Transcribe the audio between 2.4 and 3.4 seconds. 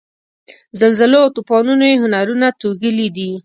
توږلي دي.